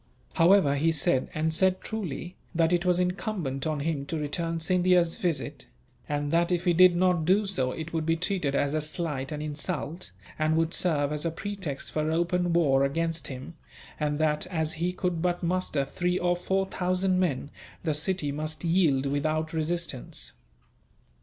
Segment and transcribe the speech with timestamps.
[0.33, 5.15] However, he said, and said truly, that it was incumbent on him to return Scindia's
[5.17, 5.67] visit;
[6.09, 9.31] and that if he did not do so it would be treated as a slight
[9.31, 13.53] and insult, and would serve as a pretext for open war against him;
[13.99, 17.51] and that, as he could but muster three or four thousand men,
[17.83, 20.33] the city must yield without resistance.